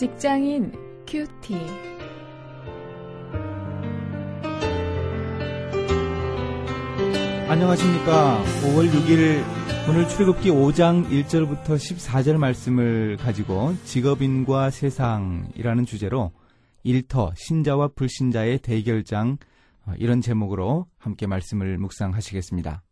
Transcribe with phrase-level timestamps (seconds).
[0.00, 0.72] 직장인
[1.06, 1.54] 큐티.
[7.46, 8.42] 안녕하십니까.
[8.62, 9.44] 5월 6일
[9.90, 16.32] 오늘 출애굽기 5장 1절부터 14절 말씀을 가지고 직업인과 세상이라는 주제로
[16.82, 19.36] 일터 신자와 불신자의 대결장
[19.84, 22.82] 어, 이런 제목으로 함께 말씀을 묵상하시겠습니다.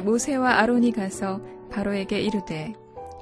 [0.00, 1.40] 모세와 아론이 가서
[1.70, 2.74] 바로에게 이르되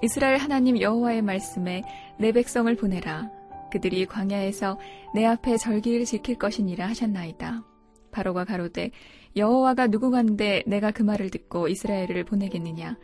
[0.02, 1.82] 이스라엘 하나님 여호와의 말씀에
[2.18, 3.30] 내 백성을 보내라.
[3.70, 4.78] 그들이 광야에서
[5.14, 7.62] 내 앞에 절기를 지킬 것이니라 하셨나이다.
[8.10, 8.90] 바로가 가로되
[9.36, 12.98] 여호와가 누구간데 내가 그 말을 듣고 이스라엘을 보내겠느냐?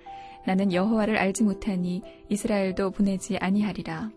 [0.47, 4.11] 나는 여호와를 알지 못하니 이스라엘도 보내지 아니하리라.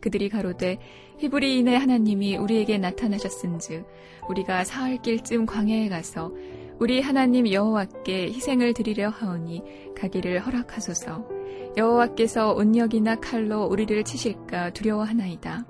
[0.00, 0.78] 그들이 가로되
[1.18, 3.86] 히브리인의 하나님이 우리에게 나타나셨은즉
[4.28, 6.32] 우리가 사흘 길쯤 광야에 가서
[6.80, 9.62] 우리 하나님 여호와께 희생을 드리려 하오니
[10.00, 11.28] 가기를 허락하소서.
[11.76, 15.66] 여호와께서 온역이나 칼로 우리를 치실까 두려워하나이다.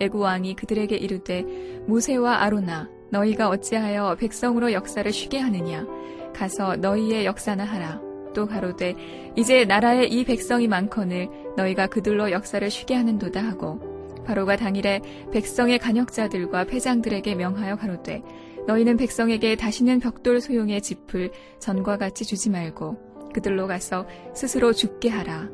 [0.00, 1.44] 애구 왕이 그들에게 이르되
[1.86, 5.86] 모세와 아로나 너희가 어찌하여 백성으로 역사를 쉬게 하느냐
[6.34, 8.02] 가서 너희의 역사나 하라.
[8.34, 8.96] 또 가로되
[9.36, 13.80] 이제 나라에 이 백성이 많거늘 너희가 그들로 역사를 쉬게 하는도다 하고
[14.28, 15.00] 바로가 당일에
[15.32, 18.22] 백성의 간역자들과 패장들에게 명하여 가로되
[18.66, 25.48] 너희는 백성에게 다시는 벽돌 소용의 짚을 전과 같이 주지 말고 그들로 가서 스스로 죽게 하라.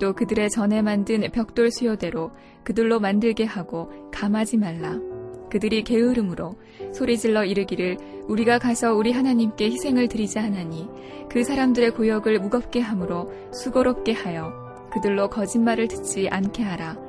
[0.00, 2.32] 또 그들의 전에 만든 벽돌 수요대로
[2.64, 4.98] 그들로 만들게 하고 감하지 말라.
[5.48, 6.58] 그들이 게으름으로
[6.92, 10.88] 소리질러 이르기를 우리가 가서 우리 하나님께 희생을 드리자 하나니
[11.30, 14.52] 그 사람들의 고역을 무겁게 함으로 수고롭게 하여
[14.92, 17.07] 그들로 거짓말을 듣지 않게 하라.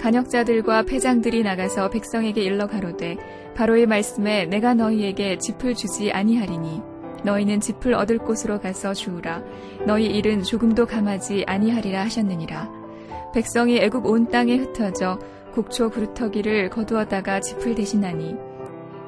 [0.00, 3.18] 간역자들과 패장들이 나가서 백성에게 일러 가로되
[3.54, 6.80] 바로의 말씀에 내가 너희에게 짚을 주지 아니하리니
[7.22, 9.42] 너희는 짚을 얻을 곳으로 가서 주우라.
[9.86, 12.70] 너희 일은 조금도 감하지 아니하리라 하셨느니라.
[13.34, 15.18] 백성이 애굽 온 땅에 흩어져
[15.52, 18.36] 곡초 그루터기를 거두어다가 짚을 대신하니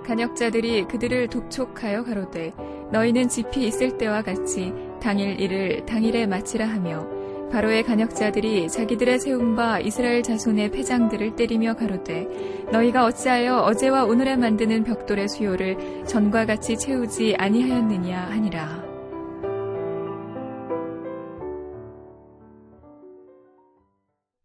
[0.04, 2.52] 간역자들이 그들을 독촉하여 가로되
[2.90, 7.21] 너희는 짚이 있을 때와 같이 당일 일을 당일에 마치라 하며
[7.52, 9.18] 바로의 간역자들이 자기들의
[9.56, 12.26] 바 이스라엘 자손의 패장들을 때리며 가로되
[12.72, 18.82] 너희가 어찌하여 어제와 오늘에 만드는 벽돌의 수요를 전과 같이 채우지 아니하였느냐 하니라.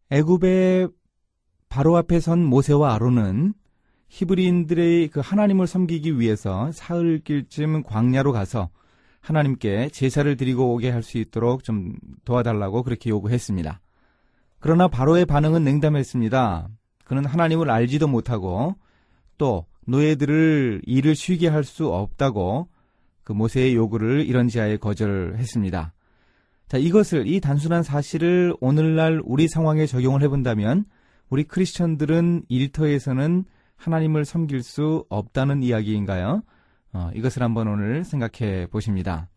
[0.09, 0.89] 애굽의
[1.69, 3.53] 바로 앞에 선 모세와 아론은
[4.09, 8.69] 히브리인들의 그 하나님을 섬기기 위해서 사흘길쯤 광야로 가서
[9.27, 11.93] 하나님께 제사를 드리고 오게 할 수 있도록 좀
[12.23, 13.81] 도와달라고 그렇게 요구했습니다.
[14.59, 16.69] 그러나 바로의 반응은 냉담했습니다.
[17.03, 18.75] 그는 하나님을 알지도 못하고
[19.37, 22.69] 또 노예들을 일을 쉬게 할 수 없다고
[23.23, 25.93] 그 모세의 요구를 이런 지하에 거절했습니다.
[26.69, 30.85] 자, 이것을 이 단순한 사실을 오늘날 우리 상황에 적용을 해본다면
[31.29, 33.43] 우리 크리스천들은 일터에서는
[33.75, 36.43] 하나님을 섬길 수 없다는 이야기인가요?
[36.97, 39.29] 어, 이것을 한번 오늘 생각해 보십니다.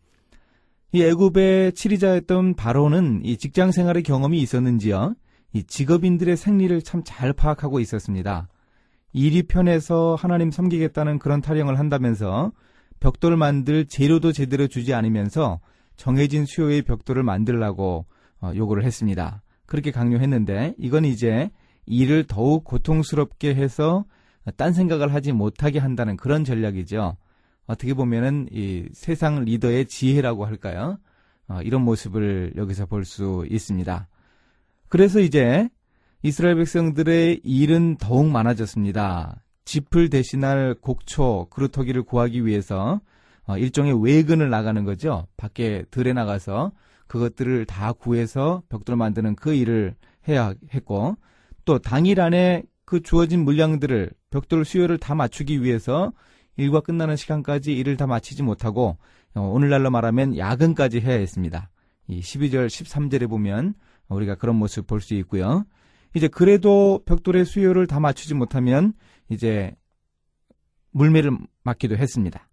[0.93, 5.13] 이 애굽의 치리자였던 바로는 이 직장 생활의 경험이 있었는지요?
[5.53, 8.47] 이 직업인들의 생리를 참 잘 파악하고 있었습니다.
[9.13, 12.51] 일이 편해서 하나님 섬기겠다는 그런 타령을 한다면서
[12.99, 15.59] 벽돌 만들 재료도 제대로 주지 않으면서
[15.97, 18.05] 정해진 수요의 벽돌을 만들라고
[18.41, 19.43] 어, 요구를 했습니다.
[19.67, 21.51] 그렇게 강요했는데 이건 이제
[21.85, 24.05] 일을 더욱 고통스럽게 해서
[24.57, 27.17] 딴 생각을 하지 못하게 한다는 그런 전략이죠.
[27.71, 30.97] 어떻게 보면은 이 세상 리더의 지혜라고 할까요?
[31.47, 34.07] 어, 이런 모습을 여기서 볼 수 있습니다.
[34.89, 35.69] 그래서 이제
[36.21, 39.41] 이스라엘 백성들의 일은 더욱 많아졌습니다.
[39.63, 42.99] 짚을 대신할 곡초, 그루터기를 구하기 위해서
[43.47, 45.27] 어, 일종의 외근을 나가는 거죠.
[45.37, 46.73] 밖에 들에 나가서
[47.07, 49.95] 그것들을 다 구해서 벽돌 만드는 그 일을
[50.27, 51.15] 해야 했고
[51.63, 56.11] 또 당일 안에 그 주어진 물량들을 벽돌 수요를 다 맞추기 위해서
[56.57, 58.97] 일과 끝나는 시간까지 일을 다 마치지 못하고
[59.33, 61.69] 어, 오늘날로 말하면 야근까지 해야 했습니다.
[62.07, 63.73] 이 12절 13절에 보면
[64.09, 65.65] 우리가 그런 모습 볼 수 있고요.
[66.13, 68.93] 이제 그래도 벽돌의 수요를 다 맞추지 못하면
[69.29, 69.73] 이제
[70.91, 72.49] 물매를 맞기도 했습니다.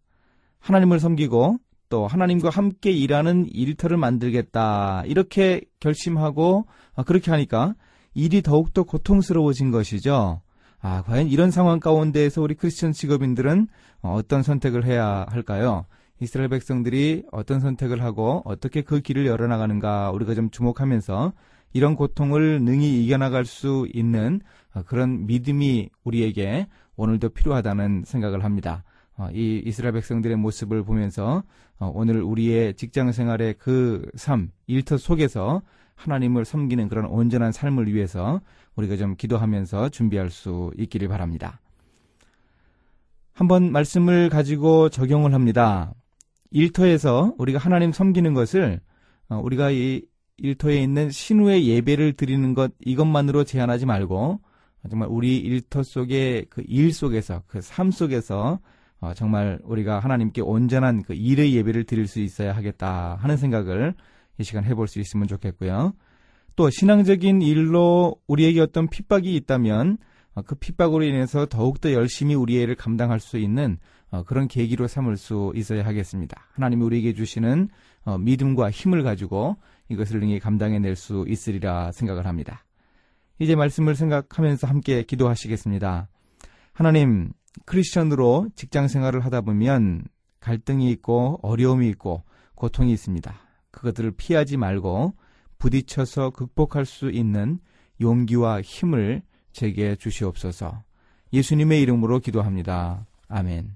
[0.60, 1.58] 하나님을 섬기고
[1.88, 7.74] 또 하나님과 함께 일하는 일터를 만들겠다 이렇게 결심하고 어, 그렇게 하니까
[8.14, 10.40] 일이 더욱더 고통스러워진 것이죠.
[10.80, 13.68] 아, 과연 이런 상황 가운데에서 우리 크리스천 직업인들은
[14.00, 15.86] 어떤 선택을 해야 할까요?
[16.20, 21.32] 이스라엘 백성들이 어떤 선택을 하고 어떻게 그 길을 열어나가는가 우리가 좀 주목하면서
[21.72, 24.40] 이런 고통을 능히 이겨나갈 수 있는
[24.74, 26.66] 어, 그런 믿음이 우리에게
[26.96, 28.84] 오늘도 필요하다는 생각을 합니다.
[29.16, 31.42] 어, 이 이스라엘 백성들의 모습을 보면서
[31.78, 35.62] 어, 오늘 우리의 직장 생활의 그 삶, 일터 속에서
[35.98, 38.40] 하나님을 섬기는 그런 온전한 삶을 위해서
[38.76, 41.60] 우리가 좀 기도하면서 준비할 수 있기를 바랍니다.
[43.32, 45.92] 한번 말씀을 가지고 적용을 합니다.
[46.50, 48.80] 일터에서 우리가 하나님 섬기는 것을
[49.28, 50.02] 어, 우리가 이
[50.38, 54.40] 일터에 있는 신우의 예배를 드리는 것 이것만으로 제한하지 말고
[54.88, 58.60] 정말 우리 일터 속의 그일 속에서 그 삶 속에서
[59.00, 63.94] 어, 정말 우리가 하나님께 온전한 그 일의 예배를 드릴 수 있어야 하겠다 하는 생각을
[64.38, 65.92] 이 시간 해볼 수 있으면 좋겠고요.
[66.56, 69.98] 또 신앙적인 일로 우리에게 어떤 핍박이 있다면
[70.34, 73.78] 어, 그 핍박으로 인해서 더욱더 열심히 우리의 일을 감당할 수 있는
[74.10, 76.46] 어, 그런 계기로 삼을 수 있어야 하겠습니다.
[76.52, 77.68] 하나님이 우리에게 주시는
[78.04, 79.56] 어, 믿음과 힘을 가지고
[79.88, 82.64] 이것을 능히 감당해낼 수 있으리라 생각을 합니다.
[83.38, 86.08] 이제 말씀을 생각하면서 함께 기도하시겠습니다.
[86.72, 87.32] 하나님,
[87.66, 90.04] 크리스천으로 직장 생활을 하다 보면
[90.40, 92.22] 갈등이 있고 어려움이 있고
[92.54, 93.47] 고통이 있습니다.
[93.78, 95.14] 그것들을 피하지 말고
[95.58, 97.60] 부딪혀서 극복할 수 있는
[98.00, 99.22] 용기와 힘을
[99.52, 100.82] 제게 주시옵소서.
[101.32, 103.06] 예수님의 이름으로 기도합니다.
[103.28, 103.74] 아멘.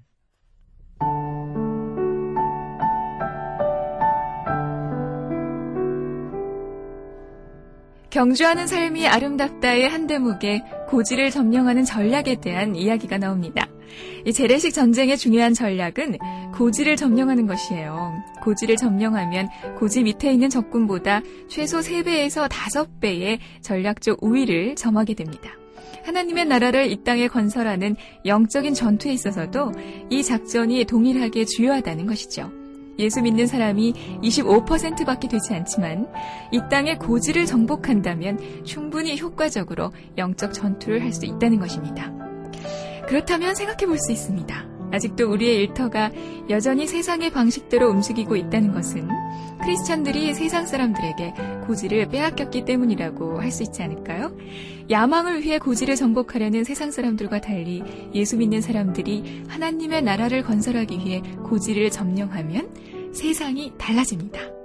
[8.12, 13.66] 경주하는 삶이 아름답다의 한 대목에 고지를 점령하는 전략에 대한 이야기가 나옵니다.
[14.26, 16.18] 이 재래식 전쟁의 중요한 전략은
[16.54, 18.12] 고지를 점령하는 것이에요.
[18.42, 19.48] 고지를 점령하면
[19.78, 25.50] 고지 밑에 있는 적군보다 최소 3배에서 5배의 전략적 우위를 점하게 됩니다.
[26.04, 29.72] 하나님의 나라를 이 땅에 건설하는 영적인 전투에 있어서도
[30.10, 32.61] 이 작전이 동일하게 주요하다는 것이죠.
[32.98, 36.08] 예수 믿는 사람이 25%밖에 되지 않지만
[36.52, 42.12] 이 땅의 고지를 정복한다면 충분히 효과적으로 영적 전투를 할 수 있다는 것입니다.
[43.06, 44.71] 그렇다면 생각해 볼 수 있습니다.
[44.92, 46.10] 아직도 우리의 일터가
[46.50, 49.08] 여전히 세상의 방식대로 움직이고 있다는 것은
[49.62, 51.34] 크리스찬들이 세상 사람들에게
[51.66, 54.34] 고지를 빼앗겼기 때문이라고 할 수 있지 않을까요?
[54.90, 57.82] 야망을 위해 고지를 정복하려는 세상 사람들과 달리
[58.14, 64.61] 예수 믿는 사람들이 하나님의 나라를 건설하기 위해 고지를 점령하면 세상이 달라집니다.